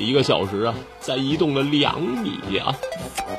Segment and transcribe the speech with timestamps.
[0.00, 2.74] 一个小时啊，才移动了两米呀。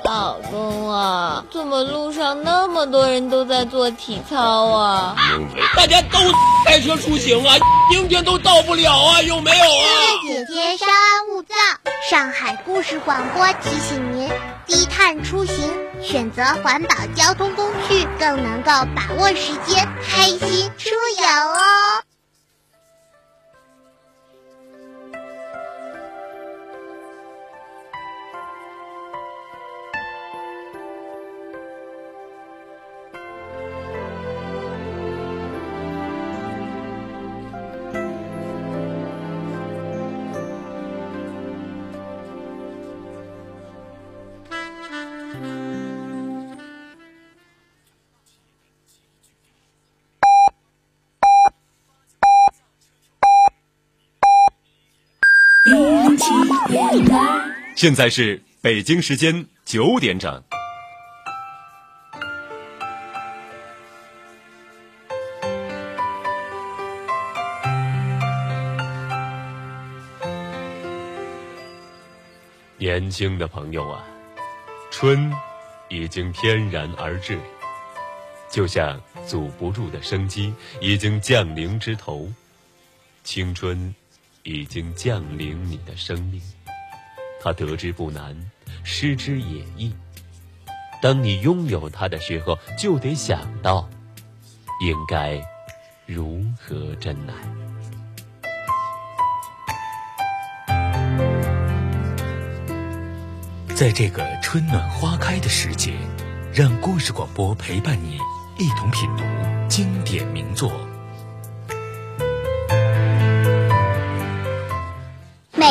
[0.06, 5.16] 老公啊，怎么路上那么多人都在做体操啊？
[5.76, 6.20] 大家都
[6.66, 7.56] 开车出行啊，
[7.90, 9.88] 明天都到不了啊，有没有啊？
[10.28, 11.56] 姐姐稍安勿躁，
[12.10, 14.30] 上海故事广播提醒您：
[14.66, 15.72] 低碳出行，
[16.02, 20.90] 选择环保交通工具，更能够把握时间，开心出
[21.20, 22.02] 游哦。
[57.76, 60.44] 现在是北京时间九点整。
[72.78, 74.04] 年轻的朋友啊，
[74.90, 75.32] 春
[75.88, 77.40] 已经翩然而至，
[78.50, 82.28] 就像阻不住的生机已经降临枝头，
[83.24, 83.94] 青春
[84.44, 86.42] 已经降临你的生命。
[87.42, 88.38] 它得之不难，
[88.84, 89.94] 失之也易。
[91.02, 93.90] 当你拥有它的时候，就得想到
[94.82, 95.42] 应该
[96.06, 97.34] 如何珍爱。
[103.76, 105.96] 在这个春暖花开的时节，
[106.54, 108.20] 让故事广播陪伴你，
[108.60, 109.24] 一同品读
[109.68, 110.72] 经典名作。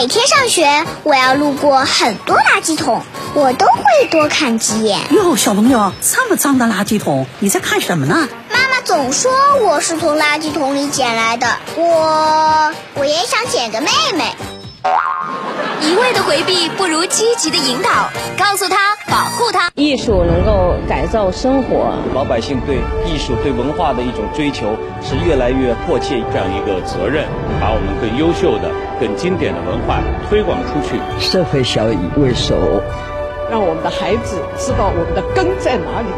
[0.01, 3.03] 每天上学，我要路过很多垃圾桶，
[3.35, 4.99] 我都会多看几眼。
[5.11, 8.27] 哟，小朋友，这么脏的垃圾桶，你在看什么呢？
[8.51, 9.31] 妈妈总说
[9.61, 14.25] 我是从垃圾桶里捡来的，我我也想捡个妹妹。
[15.83, 18.09] 一味的回避，不如积极的引导，
[18.39, 19.71] 告诉他，保护他。
[19.75, 26.25] 艺术能够改造生活，老百姓对艺术、对文化的一种追求是越来越迫切。
[26.33, 27.27] 这样一个责任，
[27.61, 31.01] 把我们更优秀的、更经典的文化推广出去。
[31.19, 32.55] 社会小以为首，
[33.51, 36.09] 让我们的孩子知道我们的根在哪里，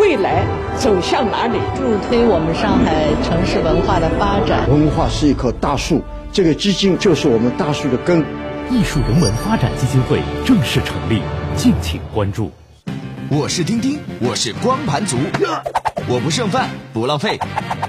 [0.00, 0.44] 未来
[0.78, 4.70] 走向哪里，助推我们上海城市文化的发展。
[4.70, 6.00] 文化是一棵大树，
[6.32, 8.24] 这个基金就是我们大树的根。
[8.70, 11.20] 艺术人文发展基金会正式成立，
[11.56, 12.50] 敬请关注。
[13.28, 15.18] 我是丁丁，我是光盘族，
[16.08, 17.38] 我不剩饭，不浪费，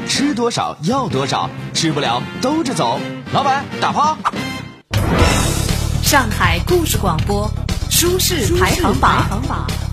[0.08, 3.00] 吃多少要多少，吃不了兜着走。
[3.34, 4.16] 老板打炮。
[6.04, 7.52] 上海故事广播，
[7.90, 9.28] 舒适排行榜，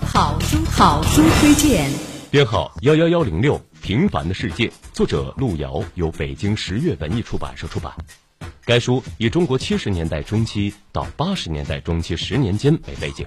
[0.05, 1.89] 好书好书推荐。
[2.29, 7.91] 编号幺幺幺零六，《平凡的世界》，作者路遥，由北京十月文艺出版社出版。
[8.63, 13.25] 该书以中国七十年代中期到八十年代中期十年间为背景，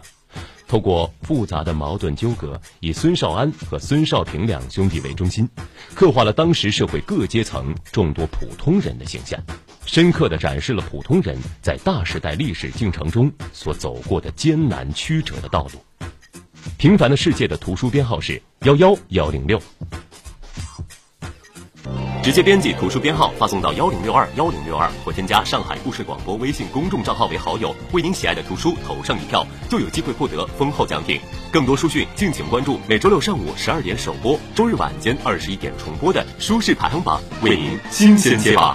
[0.68, 5.48] 透过复杂的矛盾纠葛，以孙少安和孙少平两兄弟为中心，
[5.92, 9.40] 刻画了当时社会各阶层众多普通人的形象，
[9.86, 15.84] 深刻地展示了普通人在大时代历史进程中所走过的艰难曲折的道路。
[16.78, 19.60] 平凡的世界的图书编号是幺幺幺零六。
[22.22, 31.20] 直接编辑图书编号发送到幺零六二幺零六二，或添加上海故事广播微信公众账号为好友，为您喜爱的图书投上一票，就有机会获得丰厚奖品。
[31.52, 38.74] 更多书讯，敬请关注每周六上午十二点首播，周日晚间二十一点重播的书市排行榜，为您新鲜解码。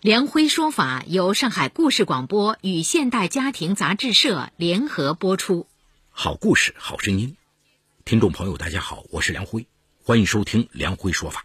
[0.00, 5.66] 梁辉说法由上海故事广播与现代家庭杂志社联合播出。
[6.10, 7.34] 好故事，好声音。
[8.04, 9.66] 听众朋友，大家好，我是梁辉，
[10.04, 11.44] 欢迎收听梁辉说法。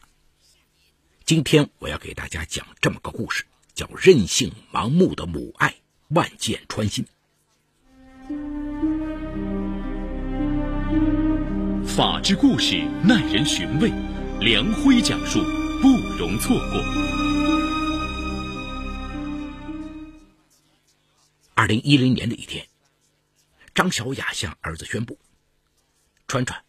[1.26, 5.74] 今天我要给大家讲这么个故事，叫《任性盲目的母爱
[6.10, 7.08] 万箭穿心》。
[11.88, 13.92] 法治故事耐人寻味，
[14.40, 15.40] 梁辉讲述
[15.82, 15.88] 不
[16.20, 17.23] 容错过。
[21.56, 22.68] 二零一零年的一天，
[23.76, 25.20] 张小雅向儿子宣布
[26.28, 26.64] ：“川川，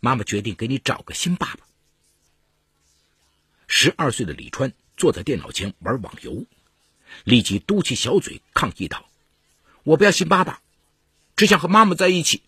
[0.00, 1.66] 妈妈决定给你找个新爸爸。”
[3.68, 6.44] 十二岁的李川坐在电脑前玩网游，
[7.22, 9.08] 立即嘟起小嘴抗议道
[9.84, 10.60] ：“我不要新爸爸，
[11.36, 12.42] 只想和妈妈在一起。”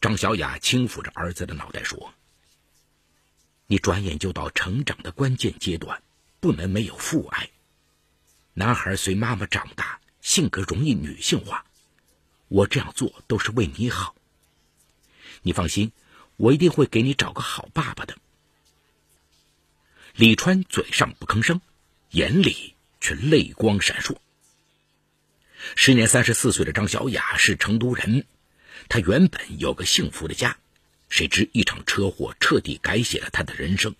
[0.00, 2.14] 张小雅轻抚着儿子的脑袋说
[3.66, 6.00] ：“你转眼就到成长的关键阶段，
[6.38, 7.50] 不能没有父爱。
[8.56, 11.66] 男孩随妈妈长大，性格容易女性化。
[12.46, 14.14] 我这样做都是为你好。
[15.42, 15.90] 你放心，
[16.36, 18.16] 我一定会给你找个好爸爸的。”
[20.14, 21.60] 李川嘴上不吭声，
[22.10, 24.16] 眼里却泪光闪烁。
[25.74, 28.24] 时年三十四岁的张小雅是成都人，
[28.88, 30.56] 她原本有个幸福的家，
[31.08, 33.96] 谁知一场车祸彻底改写了她的人生。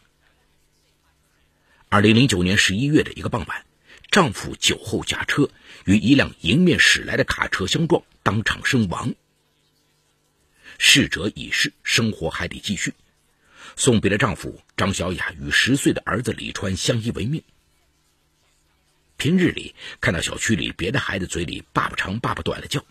[1.89, 3.67] 二零零九年十一月的一个傍晚，
[4.15, 5.51] 丈夫酒后驾车
[5.87, 9.13] 与一辆迎面驶来的卡车相撞，当场身亡。
[10.79, 12.95] 逝者已逝，生活还得继续。
[13.75, 17.43] 送别了丈夫张小雅与十岁的儿子李川相依为命。
[19.17, 22.87] 平日里看到小区里别的孩子嘴里“爸爸长，爸爸短”的叫，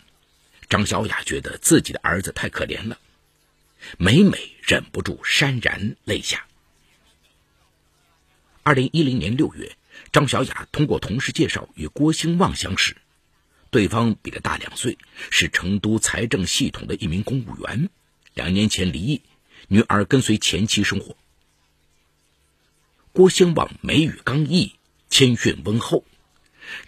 [0.68, 3.00] 张小雅觉得自己的儿子太可怜了，
[3.98, 6.46] 每每忍不住潸然泪下。
[8.64, 9.78] 二零一零年六月，
[10.12, 12.98] 张小雅通过同事介绍与郭兴旺相识，
[13.70, 14.98] 对方比他大两岁，
[15.30, 17.90] 是成都财政系统的一名公务员，
[18.34, 19.22] 两年前离异。
[19.70, 21.16] 女儿跟随前妻生活。
[23.14, 24.76] 郭兴旺眉宇刚毅，
[25.10, 26.04] 谦逊温厚。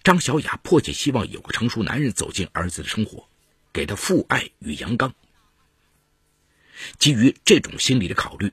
[0.03, 3.29] 张小雅迫切希望有个成熟男人走进儿子的生活，
[3.71, 5.15] 给他父爱与阳刚。
[6.99, 8.51] 基于这种心理的考虑，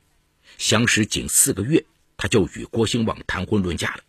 [0.56, 1.84] 相识仅四个月，
[2.16, 4.04] 他就与郭兴旺谈婚论嫁了。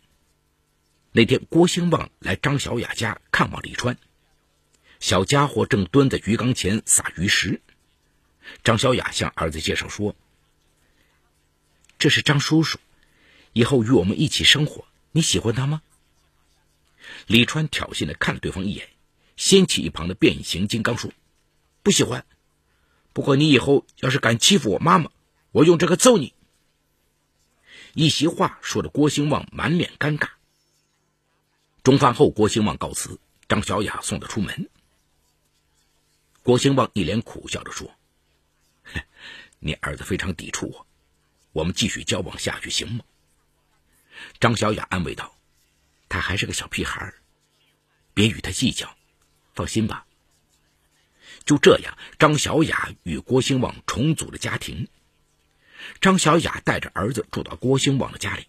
[1.16, 3.96] 那天，郭兴旺来张小雅家看望李川，
[4.98, 7.60] 小家伙正蹲在鱼缸前撒鱼食。
[8.64, 10.16] 张小雅向儿子介绍说
[12.00, 12.80] ：“这是张叔叔，
[13.52, 15.82] 以后与我们一起生活，你喜欢他吗？”
[17.28, 18.88] 李川挑衅的看了对方一眼，
[19.36, 21.12] 掀起一旁的变形金刚说
[21.84, 22.26] ：“不喜欢。
[23.12, 25.12] 不过你以后要是敢欺负我妈妈，
[25.52, 26.34] 我用这个揍你。”
[27.94, 30.30] 一席话说的郭兴旺满脸尴尬。
[31.84, 34.70] 中饭后，郭兴旺告辞，张小雅送他出门。
[36.42, 37.94] 郭兴旺一脸苦笑着说。
[39.60, 40.86] 你儿子非常抵触我，
[41.52, 43.04] 我们继续交往下去行吗？
[44.40, 45.36] 张小雅安慰道
[46.08, 47.12] ：“他还是个小屁孩，
[48.14, 48.96] 别与他计较，
[49.54, 50.06] 放心吧。”
[51.44, 54.88] 就这样，张小雅与郭兴旺重组了家庭。
[56.00, 58.46] 张小雅带着儿子住到郭兴旺的家里。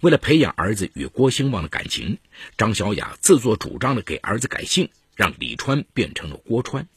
[0.00, 2.18] 为了培养儿子与郭兴旺的感情，
[2.56, 6.88] 张小雅自作主张的给儿子改姓，让李川变成了郭川。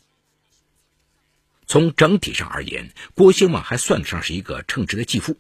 [1.68, 5.38] 从整体上而言，郭兴旺还算得上是一个称职的继父。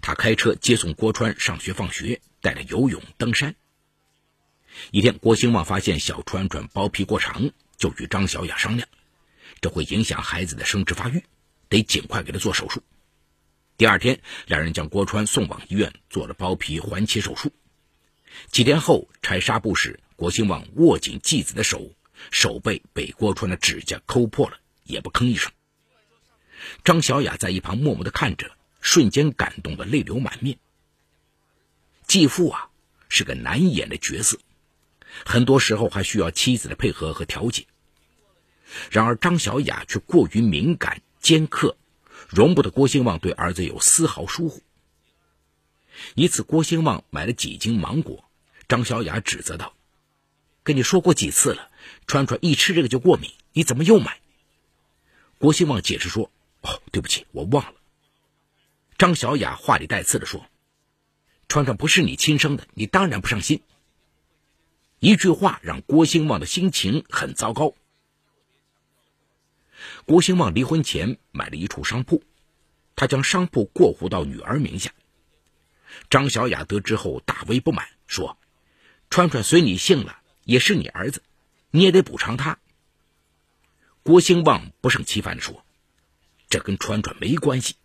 [0.00, 3.54] 他开车接送郭川上学放学，带他游泳、登山。
[4.90, 8.88] 一天，郭兴旺发现小川川包皮过长，就与张小雅商量，
[9.60, 11.22] 这会影响孩子的生殖发育，
[11.68, 12.82] 得尽快给他做手术。
[13.76, 17.52] 第二天，两人将郭川送往医院做了包皮环切手术。
[18.50, 21.92] 几天后，拆纱布时，郭兴旺握紧继子的手，
[22.30, 24.58] 手背被郭川的指甲抠破了。
[24.84, 25.50] 也不吭一声。
[26.84, 28.50] 张小雅在一旁默默的看着，
[28.82, 30.58] 瞬间感动的泪流满面。
[32.06, 32.68] 继父啊，
[33.08, 34.38] 是个难演的角色，
[35.24, 37.66] 很多时候还需要妻子的配合和调解。
[38.90, 41.78] 然而张小雅却过于敏感尖刻，
[42.28, 44.62] 容不得郭兴旺对儿子有丝毫疏忽。
[46.14, 48.24] 一次，郭兴旺买了几斤芒果，
[48.68, 49.74] 张小雅指责道
[50.64, 51.70] ：“跟你说过几次了，
[52.06, 54.20] 川川一吃这个就过敏，你怎么又买？”
[55.38, 56.30] 郭兴旺解释说
[56.62, 57.74] ：“哦，对不起，我忘了。”
[58.98, 60.46] 张小雅话里带刺的说
[61.48, 63.60] ：“川川不是你亲生的，你当然不上心。”
[65.00, 67.74] 一句话让郭兴旺的心情很糟糕。
[70.06, 72.22] 郭兴旺离婚前买了一处商铺，
[72.94, 74.92] 他将商铺过户到女儿名下。
[76.10, 78.36] 张小雅得知后大为不满，说
[79.08, 81.22] ：“川川随你姓了，也是你儿子，
[81.70, 82.58] 你也得补偿他。”
[84.04, 85.64] 郭兴旺不胜其烦地说
[86.50, 87.76] ：“这跟川川没关系。”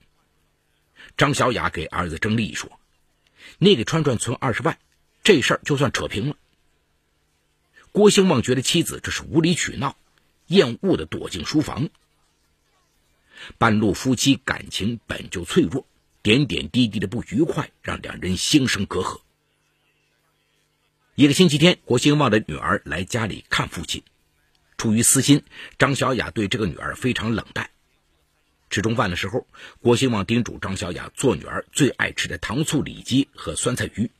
[1.15, 2.79] 张小雅给儿子争利说
[3.59, 4.77] ：“你给川川存二十万，
[5.23, 6.35] 这事儿就算扯平了。”
[7.93, 9.95] 郭兴旺觉得妻子这是无理取闹，
[10.47, 11.89] 厌恶的躲进书房。
[13.57, 15.85] 半路夫妻感情本就脆弱，
[16.21, 19.21] 点点滴滴的不愉快让两人心生隔阂。
[21.15, 24.03] 一个星期天，郭兴旺的女儿来家里看父亲。
[24.77, 25.43] 出于私心，
[25.77, 27.69] 张小雅对这个女儿非常冷淡。
[28.69, 29.45] 吃中饭的时候，
[29.81, 34.11] 郭兴旺叮嘱张小雅做女儿最爱吃的糖醋里脊和酸菜鱼。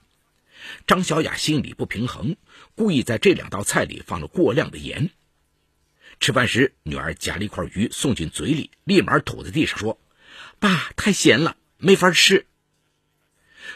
[0.88, 2.35] 张小雅心里不平衡，
[2.75, 5.11] 故意在这两道菜里放了过量的盐。
[6.19, 9.99] 吃饭时，女儿夹了一块鱼送进嘴里，立马吐在地上说
[10.59, 12.45] ：“爸，太咸了，没法吃。”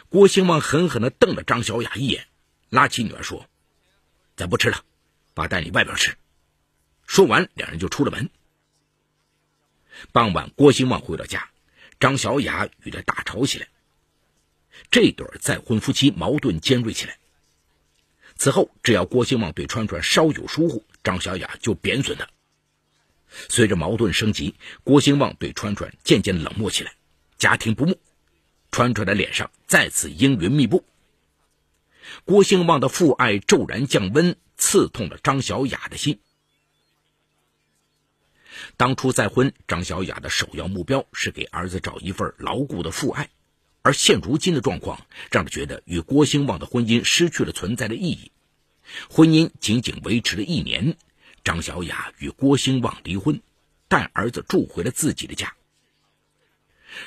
[0.09, 2.27] 郭兴旺狠狠地瞪了张小雅一眼，
[2.69, 3.49] 拉起女儿说
[4.35, 4.83] ：“咱不吃了，
[5.33, 6.17] 爸带你外边吃。”
[7.07, 8.29] 说完，两人就出了门。
[10.11, 11.49] 傍晚，郭兴旺回到家，
[11.99, 13.67] 张小雅与他大吵起来。
[14.91, 17.17] 这对再婚夫妻矛盾尖锐起来。
[18.35, 22.27] 此后，只要郭兴旺对川川稍有疏忽，张小雅就贬损他。
[23.49, 26.93] 随着矛盾升级，郭兴旺对川川渐渐冷漠起来，
[27.37, 27.99] 家庭不睦。
[28.71, 30.83] 川川的脸上再次阴云密布。
[32.25, 36.19] 郭兴旺的父爱骤然降温，刺痛了张小雅的心。
[38.77, 43.29] 当初再婚，张小雅的首要目标是给儿子找一份牢固的父爱，
[43.81, 48.31] 而现如今的状况让她觉得与郭兴旺的婚姻失去了存在的意义。
[49.09, 50.97] 婚姻仅仅维持了一年，
[51.43, 53.41] 张小雅与郭兴旺离婚，
[53.87, 55.53] 带儿子住回了自己的家。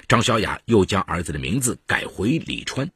[0.08, 2.90] 张小雅又将儿子的名字改回李川。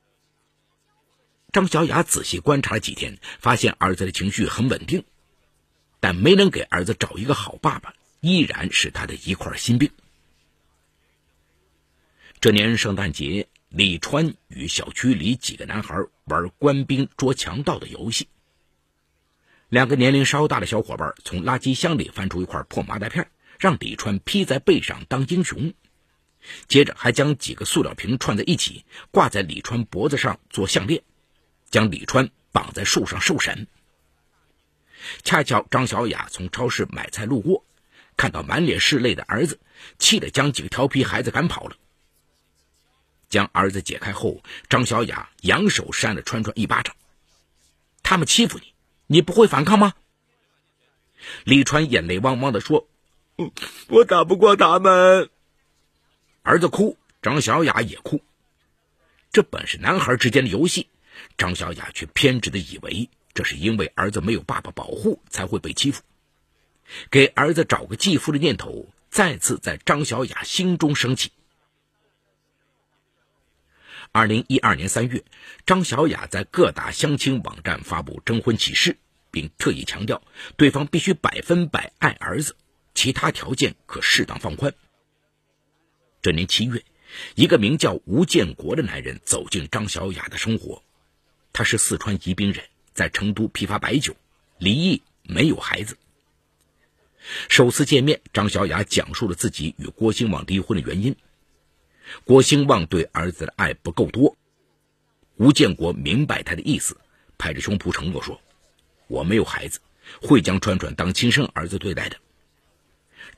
[1.53, 5.05] 张小雅仔细观察了几天，发现儿子的情绪很稳定，
[5.99, 7.95] 但没能给儿子找一个好爸爸。
[8.21, 9.91] 依然是他的一块心病。
[12.39, 18.29] 这年圣诞节，李川与小区里几个男孩玩官兵捉强盗的游戏。
[19.71, 25.73] 两个年龄稍大的小伙伴从垃圾箱里翻出一块破麻袋片，让李川披在背上当英雄。
[26.67, 31.03] 接着还将几个塑料瓶串在一起，挂在李川脖子上做项链，
[31.71, 33.69] 将李川绑在树上受审。
[35.23, 37.65] 恰巧张小雅从超市买菜路过。
[38.17, 39.61] 看到满脸是泪的儿子，
[39.99, 41.77] 气得将几个调皮孩子赶跑了。
[43.31, 46.95] 将儿子解开后，张小雅扬手扇了川川一巴掌
[48.03, 48.70] ：“他们欺负你，
[49.13, 49.95] 你不会反抗吗？”
[51.45, 52.89] 李川眼泪汪汪的说
[53.89, 55.29] ：“我打不过他们。”
[56.43, 58.23] 儿子哭，张小雅也哭。
[59.33, 60.89] 这本是男孩之间的游戏，
[61.37, 66.03] 张小雅却偏执的以为这是因为儿子没有爸爸保护才会被欺负。
[67.11, 71.33] 给儿子找个继父的念头再次在张小雅心中升起。
[74.13, 75.23] 二零一二年三月，
[75.67, 78.97] 张小雅在各大相亲网站发布征婚启事，
[79.31, 80.21] 并特意强调
[80.57, 82.57] 对方必须百分百爱儿子，
[82.93, 84.75] 其他条件可适当放宽。
[86.23, 86.85] 这年七月，
[87.37, 90.83] 一个名叫吴建国的男人走进张小雅的生活。
[91.53, 94.17] 他是四川宜宾人，在成都批发白酒，
[94.59, 95.97] 离异，没有孩子。
[97.49, 101.15] 首次见面，张小雅讲述了自己与郭兴旺离婚的原因。
[102.25, 104.37] 郭兴旺对儿子的爱不够多。
[105.37, 106.97] 吴建国明白他的意思，
[107.39, 108.41] 拍着胸脯承诺说
[109.09, 109.81] ：“我没有孩子，
[110.21, 112.17] 会将川川当亲生儿子对待的。”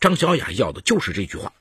[0.01, 1.53] 张小雅要的就是这句话。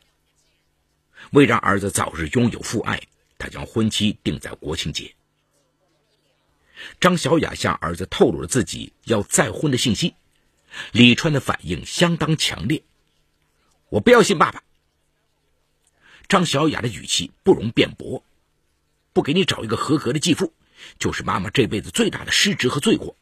[1.31, 2.99] 为让儿子早日拥有父爱，
[3.37, 5.13] 他将婚期定在国庆节。
[6.99, 10.15] 张小雅向儿子透露了自己要再婚的信息。
[10.91, 12.81] 李川的反应相当强烈，
[13.89, 14.63] 我不要信爸爸。
[16.31, 18.23] 张小雅的语气不容辩驳，
[19.11, 20.53] 不给你找一个合格的继父，
[20.97, 23.17] 就是妈妈这辈子最大的失职和罪过。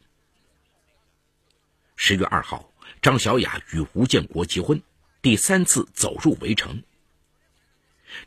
[1.96, 4.80] 十月二号，张小雅与吴建国结婚，
[5.22, 6.84] 第三次走入围城。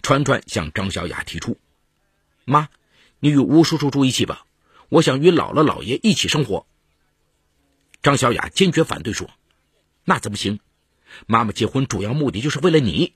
[0.01, 1.57] 川川向张小雅提出
[2.43, 2.67] ：“妈，
[3.21, 4.45] 你与吴叔叔住一起吧，
[4.89, 6.67] 我想与姥姥姥爷一起生活。”
[8.03, 9.29] 张小雅坚决反对说
[10.03, 10.59] ：“那怎么行？
[11.25, 13.13] 妈妈结婚主要目的就是为了你。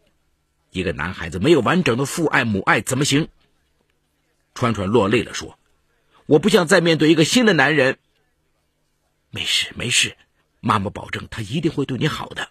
[0.71, 3.29] 一个男孩子没有完整的父爱母爱怎么行？”
[4.53, 5.59] 川川落泪了说
[6.25, 7.99] ：“我不想再面对一个新的男人。”
[9.29, 10.17] 没事没事，
[10.61, 12.49] 妈妈保证他一定会对你好的。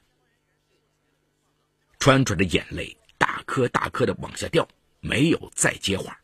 [1.98, 4.68] 川川的眼泪大颗大颗的往下掉，
[5.00, 6.20] 没有再接话。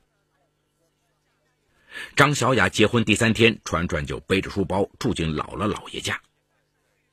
[2.14, 6.20] 张小雅结婚第三天，川川就背着书包住进姥姥姥爷家。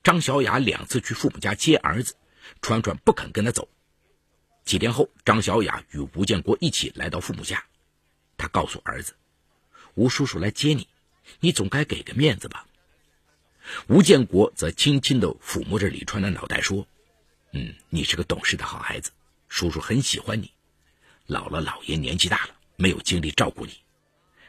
[0.04, 2.16] 张小雅两次去父母家接儿子，
[2.62, 3.68] 川川不肯跟他走。
[4.70, 7.66] 几天后，张小雅与吴建国一起来到父母家，
[8.38, 9.16] 他告诉儿子
[9.98, 10.88] ：“吴叔叔来接你，
[11.40, 12.68] 你总该给个面子吧。”
[13.90, 16.86] 吴建国则轻轻地抚摸着李川的脑袋说
[17.52, 19.10] ：“嗯，你是个懂事的好孩子，
[19.48, 20.52] 叔叔很喜欢你。
[21.28, 23.74] 姥姥姥爷年纪大了，没有精力照顾你。”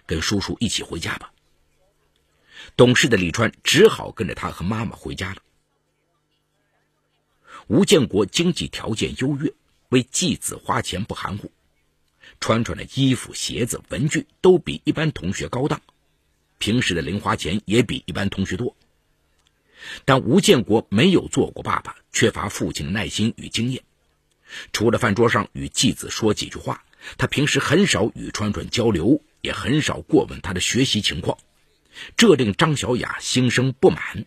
[0.05, 1.33] 跟叔叔一起回家吧。
[2.77, 5.41] 懂事的李川只好跟着他和妈妈回家了。
[7.69, 9.55] 吴建国经济条件优越，
[9.91, 11.51] 为继子花钱不含糊，
[12.41, 15.83] 川川的衣服、鞋子、文具都比一般同学高档，
[16.59, 18.77] 平时的零花钱也比一般同学多。
[20.05, 23.83] 但吴建国没有做过爸爸，缺乏父亲的耐心与经验。
[24.73, 26.85] 除了饭桌上与继子说几句话，
[27.19, 31.39] 他平时很少与川川交流，也很少过问他的学习情况，
[32.17, 34.27] 这令张小雅心生不满。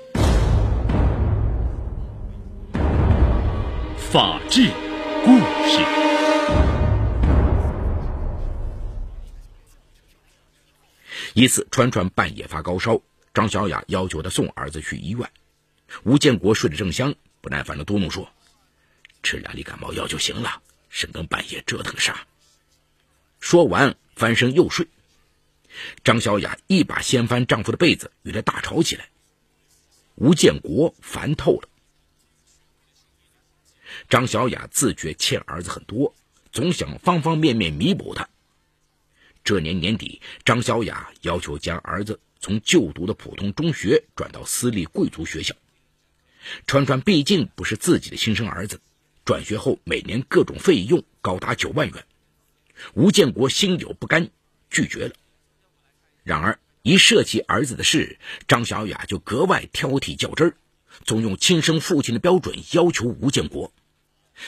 [4.11, 4.69] 法治
[5.23, 5.79] 故事。
[11.33, 12.99] 一次，川川半夜发高烧，
[13.33, 15.31] 张小雅要求他送儿子去医院。
[16.03, 18.27] 吴建国睡得正香，不耐烦的嘟哝说
[19.23, 22.27] ：“吃两粒感冒药就行了，深更半夜折腾啥？”
[23.39, 24.89] 说完，翻身又睡。
[26.03, 29.07] 张小雅一把掀翻丈夫的被子，与他大吵起来。
[30.15, 31.69] 吴建国烦透了。
[34.11, 36.13] 张小雅自觉欠儿子很多，
[36.51, 38.27] 总想方方面面弥补他。
[39.41, 45.55] 这年年底，张小雅要求将儿子从就读的普通中学转到私立贵族学校。
[46.67, 48.81] 川川毕竟不是自己的亲生儿子，
[49.23, 52.05] 转学后每年各种费用高达九万元。
[52.93, 54.29] 吴建国心有不甘，
[54.69, 55.13] 拒绝了。
[56.25, 60.57] 然而一涉及儿子的事，张小雅就格外挑剔较真儿，
[61.05, 63.71] 总用亲生父亲的标准要求吴建国。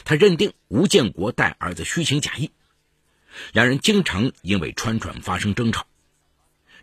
[0.05, 2.51] 他认定吴建国带儿子虚情假意，
[3.51, 5.85] 两人经常因为川川发生争吵，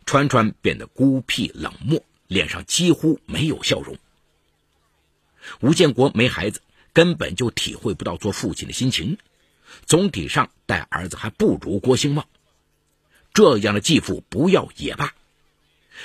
[0.06, 3.96] 川川变得孤僻冷漠，脸上几乎没有笑容。
[5.60, 6.60] 吴建国没孩子，
[6.92, 9.18] 根本就体会不到做父亲的心情，
[9.86, 12.26] 总体上带儿子还不如郭兴旺。
[13.32, 15.14] 这样的继父不要也罢。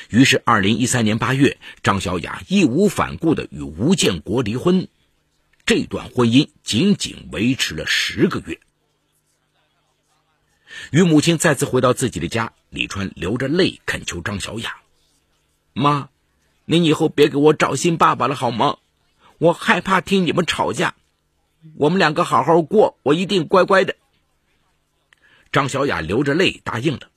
[0.10, 4.88] 于是，二零一三年八月，张小雅义无反顾的与吴建国离婚。
[5.66, 8.60] 这段婚姻仅仅维持了十个月。
[10.92, 14.78] 与母亲再次回到自己的家，李川流着泪恳求张小雅
[15.74, 16.10] ：“妈，
[16.66, 18.78] 您以后别给我找新爸爸了好吗？
[19.40, 20.94] 我害怕听你们吵架。
[21.78, 23.96] 我们两个好好过，我一定乖乖的。”
[25.52, 27.10] 张小雅流着泪答应了：“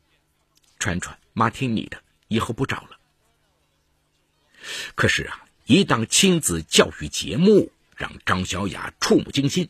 [0.78, 2.98] 川川，妈听你的，以后不找了。”
[4.94, 7.70] 可是啊，一档亲子教育节目。
[7.98, 9.68] 让张小雅触目惊心。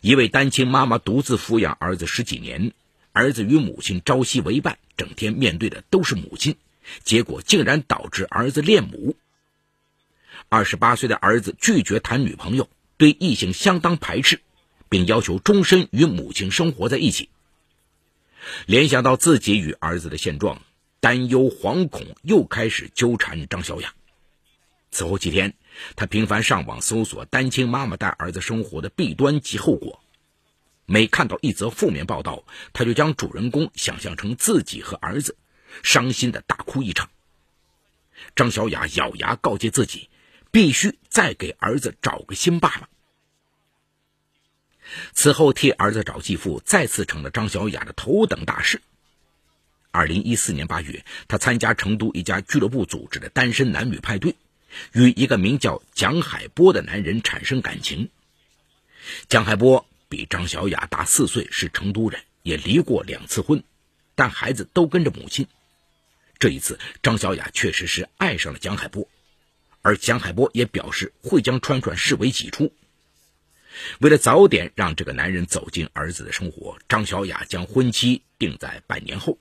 [0.00, 2.72] 一位单亲妈妈独自抚养儿子十几年，
[3.12, 6.56] 儿子与母亲朝夕为伴，整天面对的都是母亲，
[7.02, 9.16] 结果竟然导致儿子恋母。
[10.48, 14.40] 二十八岁的儿子拒绝谈女朋友，对异性相当排斥，
[14.88, 17.28] 并要求终身与母亲生活在一起。
[18.66, 20.62] 联想到自己与儿子的现状，
[21.00, 23.92] 担忧惶恐又开始纠缠张小雅。
[24.92, 25.56] 此后几天。
[25.96, 30.00] 他频繁上网搜索单亲妈妈带儿子生活的弊端及后果，
[30.86, 35.36] 每看到一则负面报道，他就将主人公想象成自己和儿子，
[35.82, 37.10] 伤心的大哭一场。
[38.36, 40.08] 张小雅咬牙告诫自己，
[40.50, 42.88] 必须再给儿子找个新爸爸。
[45.12, 48.80] 此后，替儿子找继父再次成了张小雅的头等大事。
[49.90, 54.36] 二零一四年八月，他参加成都一家俱乐部组织的单身男女派对。
[54.92, 58.10] 与一个名叫蒋海波的男人产生感情。
[59.28, 63.62] 蒋海波比张小雅大四岁，是成都人，也离过两次婚，
[64.14, 65.46] 但孩子都跟着母亲。
[66.38, 69.08] 这一次，张小雅确实是爱上了蒋海波，
[69.82, 72.74] 而蒋海波也表示会将川川视为己出。
[73.98, 79.38] 为了早点让这个男人走进儿子的生活，张小雅将婚期定在半年后。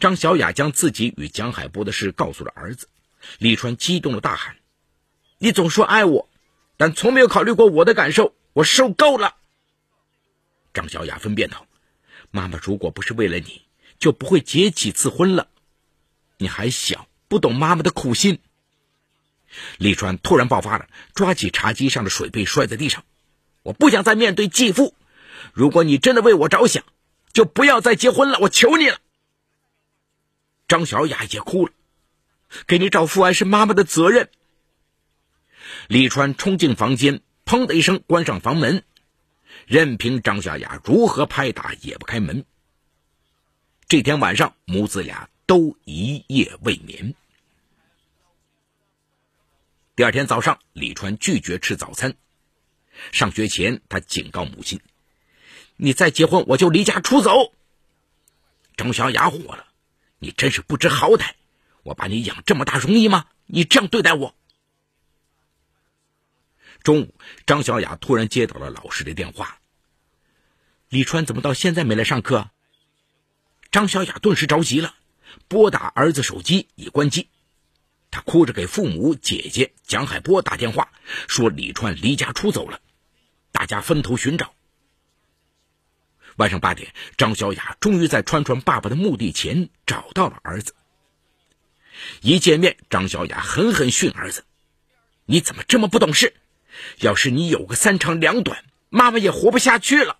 [0.00, 2.88] 张小雅将自己与蒋海波的事告诉了儿子。
[3.38, 4.56] 李川激动的大喊
[5.38, 6.28] ：“你总说爱我，
[6.76, 9.36] 但从没有考虑过我的感受，我受够了。”
[10.74, 11.66] 张小雅分辨道
[12.30, 13.62] ：“妈妈如果不是为了你，
[13.98, 15.48] 就不会结几次婚了。
[16.38, 18.38] 你还小，不懂妈妈的苦心。”
[19.78, 23.04] 李川突然爆发了，抓起茶几上的水杯摔在地上
[23.62, 24.94] ：“我不想再面对继父。
[25.52, 26.84] 如果你真的为我着想，
[27.32, 28.98] 就不要再结婚了，我求你了。”
[30.68, 31.72] 张小雅也哭了。
[32.66, 34.30] 给你找父爱是妈妈的责任。
[35.88, 38.84] 李川冲进房间，砰的一声关上房门，
[39.66, 42.44] 任凭张小雅如何拍打也不开门。
[43.88, 47.14] 这天晚上，母子俩都一夜未眠。
[49.94, 52.16] 第二天早上，李川拒绝吃早餐。
[53.12, 54.80] 上学前，他警告母亲
[55.76, 57.52] ：“你再结婚，我就离家出走。”
[58.76, 59.66] 张小雅火了
[60.18, 61.30] ：“你真是不知好歹！
[61.86, 63.26] 我把你养这么大容易吗？
[63.46, 64.34] 你这样对待我！”
[66.82, 67.14] 中午，
[67.46, 69.58] 张小雅突然接到了老师的电话
[70.90, 72.50] ：“李川怎么到现在没来上课？”
[73.70, 74.94] 张小雅顿时着急了，
[75.48, 77.28] 拨打儿子手机已关机。
[78.10, 80.92] 她哭着给父母、姐姐蒋海波打电话，
[81.28, 82.80] 说李川离家出走了，
[83.52, 84.54] 大家分头寻找。
[86.36, 90.74] 晚上八点，张小雅终于在川川爸爸的墓地前找到了儿子。
[92.22, 94.44] 一见面，张小雅狠狠训儿子
[95.26, 96.34] ：“你怎么这么不懂事？
[96.98, 100.18] 要是你有个三长两短，妈妈也活不下去了。”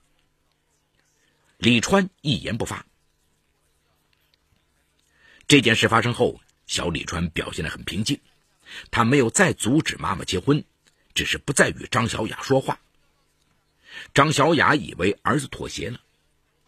[1.59, 2.87] 李川一言不发。
[5.49, 6.41] 这件事发生后。
[6.69, 8.19] 小李川表现得很平静，
[8.91, 10.65] 他没有再阻止妈妈结婚，
[11.15, 12.81] 只是不再与张小雅说话。
[14.13, 16.01] 张小雅以为儿子妥协了，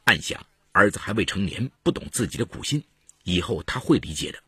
[0.05, 2.85] 暗想儿子还未成年，不懂自己的苦心，
[3.25, 4.39] 以后他会理解的。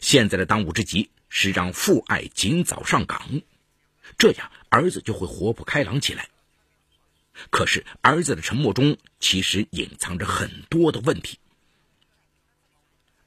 [0.00, 3.42] 现在的当务之急是让父爱尽早上岗，
[4.18, 6.28] 这样儿子就会活泼开朗起来。
[7.50, 11.38] 可是儿子的沉默中，其实隐藏着很多的问题。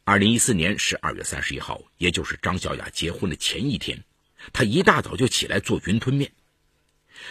[0.03, 4.03] 二零一四年十二月三十一号，也就是张小雅结婚的前一天，
[4.51, 6.31] 他一大早就起来做云吞面。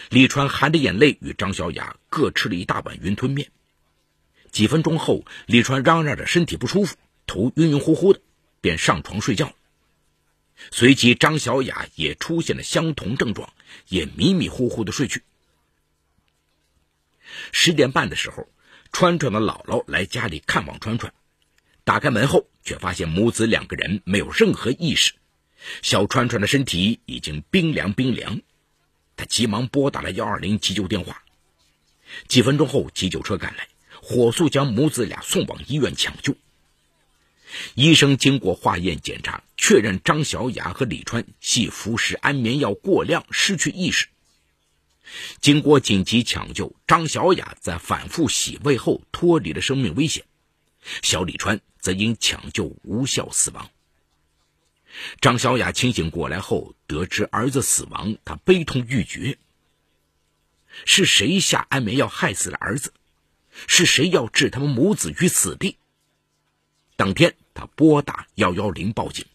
[0.08, 3.50] 李川含着眼泪与张小雅各吃了一大碗云吞面。
[4.50, 8.20] 几分钟后，李川嚷嚷着身体不舒服，头晕晕乎乎的，
[8.62, 9.53] 便上床睡觉。
[10.70, 13.53] 随即，张小雅也出现了相同症状，
[13.88, 15.22] 也迷迷糊糊的睡去。
[17.51, 18.48] 十点半的时候，
[18.92, 21.12] 川川的姥姥来家里看望川川。
[21.83, 25.14] 打开门后，却发现母子两个人没有任何意识，
[25.83, 28.40] 小川川的身体已经冰凉冰凉。
[29.16, 31.25] 他急忙拨打了幺二零急救电话。
[32.29, 33.66] 几分钟后，急救车赶来，
[34.01, 36.37] 火速将母子俩送往医院抢救。
[37.74, 44.08] 医生经过化验检查，确认张小雅和李川系服食安眠药过量，失去意识。
[45.40, 50.24] 经过紧急抢救，张小雅在反复洗胃后脱离了生命危险。
[51.02, 53.70] 小李川则因抢救无效死亡。
[55.20, 59.38] 张小雅清醒过来后，得知儿子死亡，她悲痛欲绝。
[60.84, 62.92] 是谁下安眠药害死了儿子？
[63.66, 65.76] 是谁要置他们母子于死地？
[66.96, 69.26] 当天，他拨打幺幺零报警。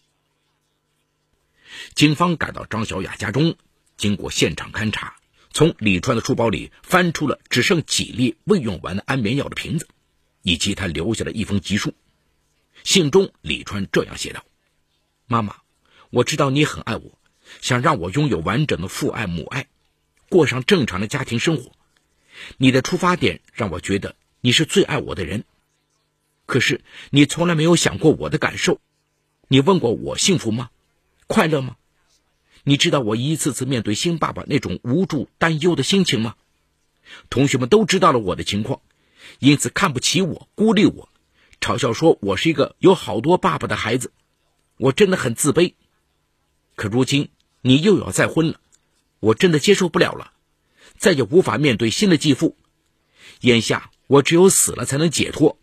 [1.94, 3.56] 警方赶到张小雅家中，
[3.96, 5.16] 经过现场勘查，
[5.52, 9.88] 从李川的书包里翻出了只剩几粒未用完的安眠药的瓶子。
[10.42, 11.92] 以及他留下的一封急书，
[12.82, 14.44] 信中李川这样写道
[15.26, 15.56] ：“妈妈，
[16.08, 17.18] 我知道你很爱我，
[17.60, 19.66] 想让我拥有完整的父爱母爱，
[20.30, 21.72] 过上正常的家庭生活。
[22.56, 25.44] 你的出发点让我觉得你是最爱我的人。
[26.48, 26.80] 可是
[27.10, 28.80] 你从来没有想过我的感受，
[29.48, 30.70] 你问过我幸福吗？
[31.26, 31.76] 快乐吗？
[32.64, 36.36] 你知道我一次次面对新爸爸那种无助、担忧的心情吗？
[37.28, 38.80] 同学们都知道了我的情况。”
[39.40, 41.10] 因此看不起我，孤立我，
[41.60, 44.10] 嘲笑说我是一个有好多爸爸的孩子，
[44.78, 45.74] 我真的很自卑。
[46.76, 47.28] 可如今
[47.60, 48.58] 你又要再婚了，
[49.20, 50.32] 我真的接受不了了，
[50.96, 52.56] 再也无法面对新的继父。
[53.42, 55.57] 眼下我只有死了才能解脱，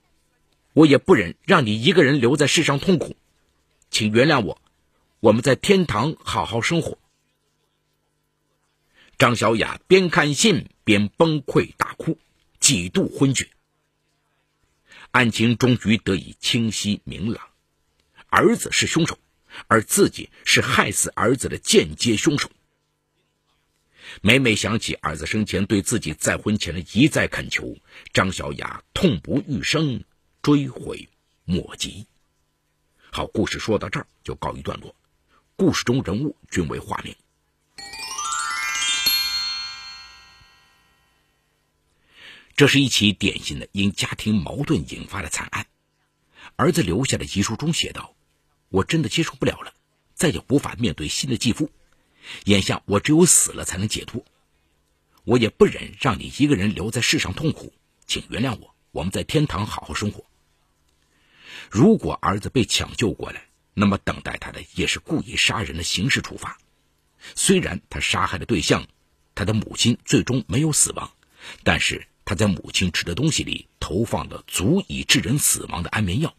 [0.76, 3.16] 我也不忍让你一个人留在世上痛苦，
[3.90, 4.62] 请原谅我，
[5.22, 6.98] 我们在天堂好好生活。
[9.18, 12.20] 张小雅边看信边崩溃大哭，
[12.60, 13.48] 几度昏厥。
[15.12, 17.48] 案情终于得以清晰明朗，
[18.28, 19.18] 儿子是凶手，
[19.68, 22.52] 而自己是害死儿子的间接凶手。
[24.22, 27.78] 每每想起儿子生前对自己再婚前的一再恳求，
[28.12, 30.04] 张小雅痛不欲生，
[30.46, 31.10] 追悔
[31.44, 32.06] 莫及。
[33.12, 34.94] 好，故事说到这儿就告一段落。
[35.56, 37.16] 故事中人物均为化名。
[42.56, 45.66] 这是一起典型的因家庭矛盾引发的惨案。
[46.58, 48.14] 儿子留下的遗书中写道
[48.70, 49.74] ：“我真的接受不了了，
[50.14, 51.72] 再也无法面对新的继父。
[52.44, 54.24] 眼下我只有死了才能解脱。
[55.24, 57.74] 我也不忍让你一个人留在世上痛苦，
[58.06, 58.76] 请原谅我。
[58.92, 60.24] 我们在天堂好好生活。”
[61.70, 66.58] 如果儿子被抢救过来，那么等待他的也是故意杀人的刑事处罚。
[67.36, 68.88] 虽然他杀害的对象，
[69.34, 71.12] 他的母亲最终没有死亡，
[71.64, 76.36] 但是他在母亲吃的东西里投放了足以致人死亡的安眠药。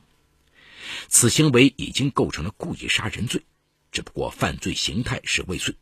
[1.08, 3.42] 此行为已经构成了故意杀人罪，
[3.90, 5.76] 只不过犯罪形态是未遂。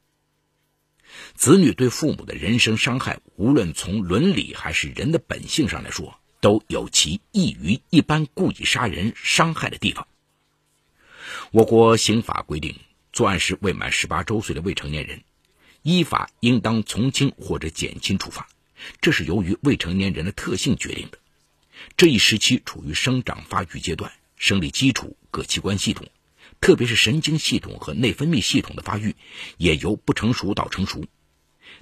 [1.35, 10.07] 子女对父母的人身伤害，无论从伦理还是人的本性上来说，都有其异于一般故意杀人伤害的地方。
[11.53, 12.77] 我国刑法规定，
[13.15, 15.23] 作案时未满十八周岁的未成年人，
[15.81, 18.47] 依法应当从轻或者减轻处罚，
[19.01, 21.19] 这是由于未成年人的特性决定的。
[21.97, 26.07] 这一时期处于生长发育阶段，生理基础、各器官系统，
[26.61, 29.17] 特别是神经系统和内分泌系统的发育，
[29.57, 31.07] 也由不成熟到成熟。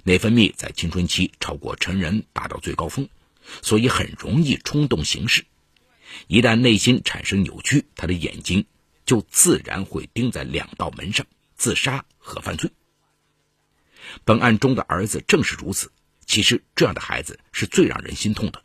[0.03, 3.09] 内分泌在青春期超过成人达到最高峰，
[3.61, 5.45] 所以很容易冲动行事。
[6.27, 8.65] 一旦内心产生扭曲，他的眼睛。
[9.05, 11.27] 就自然会盯在两道门上，
[11.57, 12.71] 自杀和犯罪。
[14.23, 15.91] 本案中的儿子正是如此。
[16.25, 18.63] 其实这样的孩子是最让人心痛的。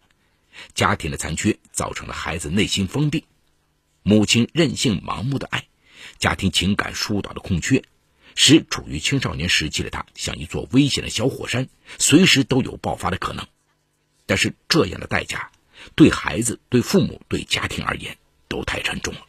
[0.75, 3.25] 家庭的残缺造成了孩子内心封闭，
[4.05, 5.67] 母亲任性盲目的爱，
[6.19, 7.83] 家庭情感疏导的空缺，
[8.37, 13.45] 使处于青少年时期的他像一座危险的小火山，随时都有爆发的可能。
[14.29, 15.51] 但是这样的代价，
[15.95, 18.15] 对孩子、对父母、对家庭而言，
[18.47, 19.21] 都太沉重了。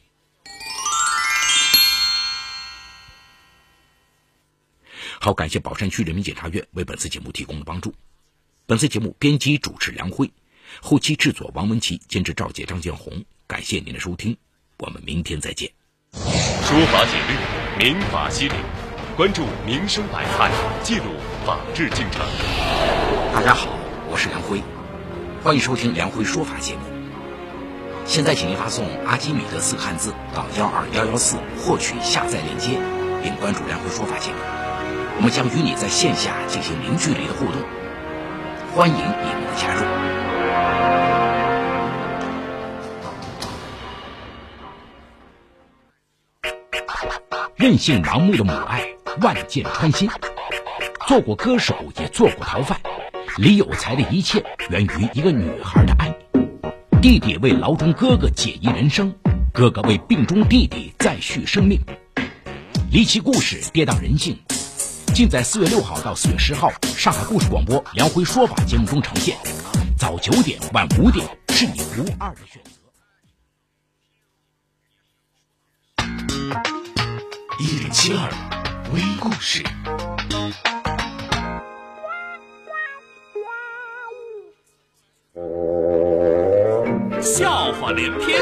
[5.22, 7.96] 好，感谢宝山区人民检察院为本次节目提供的帮助。
[8.66, 10.30] 本次节目编辑主持梁辉，
[10.82, 13.24] 后期制作王文琪，监制赵杰、张建红。
[13.48, 14.36] 感谢您的收听，
[14.78, 15.72] 我们明天再见。
[16.12, 18.56] 说法简略，民法析理，
[19.16, 20.52] 关注民生百态，
[20.84, 21.06] 记录
[21.46, 22.20] 法治进程。
[23.34, 24.62] 大家好，我是梁辉，
[25.41, 26.82] 欢迎收听梁辉说法节目。
[28.04, 32.78] 现在，请您发送“阿基米德”四个汉字到幺二幺幺四，获取下载链接，
[33.23, 34.38] 并关注梁辉说法节目。
[35.15, 37.62] 我们将与你在线下进行零距离的互动，
[38.75, 39.86] 欢迎你们的加入。
[47.56, 48.86] 任性盲目的母爱，
[49.21, 50.10] 万箭穿心。
[51.08, 52.78] 做过歌手，也做过逃犯。
[53.41, 56.13] 李有才的一切源于一个女孩的爱。
[57.02, 59.15] 弟弟为牢中哥哥解疑人生，
[59.54, 61.80] 哥哥为病中弟弟再续生命。
[62.91, 64.38] 离奇故事，跌宕人性。
[65.15, 69.38] 尽在四月六号到四月十号上海故事广播《梁辉说法》节目中呈现。
[69.97, 72.71] 早九点，晚五点，是你不二的选择。
[77.62, 78.30] 一零七二
[78.93, 79.63] 微故事，
[87.39, 88.38] 笑话连篇，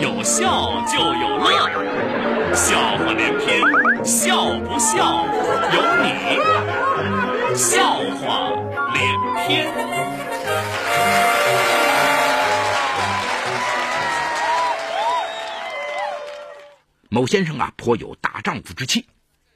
[0.00, 3.62] 有笑就有乐，笑话连篇。
[4.04, 5.24] 笑不笑
[5.72, 8.50] 由你，笑话
[8.92, 9.72] 连篇。
[17.08, 19.06] 某先生啊，颇有大丈夫之气，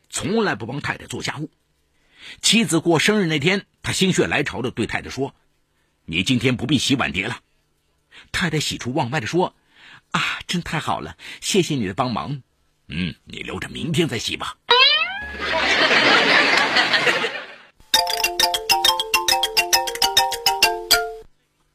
[0.08, 1.50] 从来不帮太太做家务。
[2.40, 5.34] 妻子过生日那天，他心血来潮的对太太说
[6.06, 7.40] ：“你今天不必洗碗碟了。”
[8.32, 9.54] 太太喜出望外的说
[10.12, 12.42] ：“啊，真太好了，谢谢你的帮忙。”
[12.88, 14.58] 嗯，你留着明天再洗吧。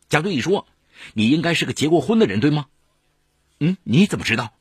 [0.07, 0.67] 贾对乙说
[1.13, 2.67] ：“你应该是个结过婚的人，对吗？”
[3.59, 4.53] 嗯，你怎么知道？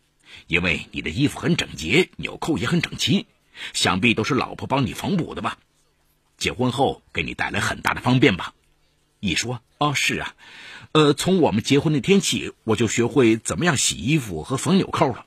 [0.47, 3.27] 因为你的衣服很整洁，纽扣也很整齐，
[3.73, 5.59] 想必都是老婆帮你缝补的吧？
[6.37, 8.55] 结婚后给你带来很大的方便吧？
[9.21, 10.35] 乙说：“哦，是啊，
[10.93, 15.27] 呃，从我们结婚那天起，我就学会怎么样洗衣服和缝纽扣了。”